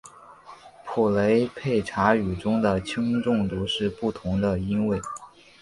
[0.83, 4.99] 普雷佩查语中的轻重读是不同的音位。